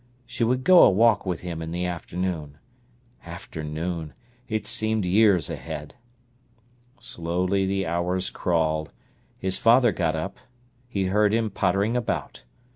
She 0.25 0.43
would 0.43 0.63
go 0.63 0.81
a 0.81 0.89
walk 0.89 1.27
with 1.27 1.41
him 1.41 1.61
in 1.61 1.69
the 1.69 1.85
afternoon. 1.85 2.57
Afternoon! 3.23 4.15
It 4.49 4.65
seemed 4.65 5.05
years 5.05 5.47
ahead. 5.47 5.93
Slowly 6.97 7.67
the 7.67 7.85
hours 7.85 8.31
crawled. 8.31 8.91
His 9.37 9.59
father 9.59 9.91
got 9.91 10.15
up; 10.15 10.37
he 10.87 11.03
heard 11.05 11.35
him 11.35 11.51
pottering 11.51 11.95
about. 11.95 12.41